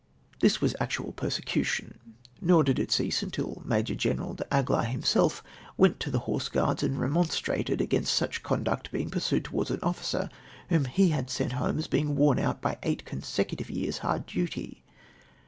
This 0.39 0.57
Avas 0.57 0.73
actual 0.79 1.11
persecution, 1.11 1.99
nor 2.41 2.63
did 2.63 2.79
it 2.79 2.91
cease 2.91 3.23
till 3.31 3.61
I\Lajor 3.63 3.95
General 3.95 4.33
D'Aguilar 4.33 4.85
himself 4.85 5.43
went 5.77 5.99
to 5.99 6.09
the 6.09 6.17
Horse 6.25 6.49
Guards 6.49 6.81
and 6.81 6.97
romon' 6.97 7.27
strated 7.65 7.81
against 7.81 8.15
such 8.15 8.41
conduct 8.41 8.91
being 8.91 9.11
pursued 9.11 9.45
towards 9.45 9.69
an 9.69 9.77
officer 9.83 10.31
whom 10.69 10.85
he 10.85 11.09
had 11.09 11.29
sent 11.29 11.51
home 11.51 11.77
as 11.77 11.85
being 11.87 12.15
worn 12.15 12.39
out 12.39 12.63
by 12.63 12.79
eight 12.81 13.05
consecutive 13.05 13.69
years' 13.69 13.99
hard 13.99 14.25
duty. 14.25 14.83